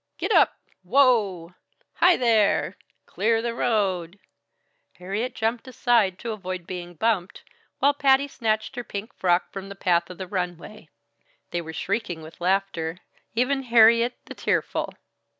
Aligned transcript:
"Get 0.17 0.31
up! 0.31 0.55
Whoa! 0.81 1.53
Hi, 1.97 2.17
there! 2.17 2.75
Clear 3.05 3.39
the 3.39 3.53
road." 3.53 4.17
Harriet 4.93 5.35
jumped 5.35 5.67
aside 5.67 6.17
to 6.17 6.31
avoid 6.31 6.65
being 6.65 6.95
bumped, 6.95 7.43
while 7.77 7.93
Patty 7.93 8.27
snatched 8.27 8.75
her 8.77 8.83
pink 8.83 9.13
frock 9.13 9.51
from 9.51 9.69
the 9.69 9.75
path 9.75 10.09
of 10.09 10.17
the 10.17 10.25
runaway. 10.25 10.89
They 11.51 11.61
were 11.61 11.71
shrieking 11.71 12.23
with 12.23 12.41
laughter, 12.41 12.97
even 13.35 13.61
Harriet, 13.61 14.17
the 14.25 14.33
tearful. 14.33 14.95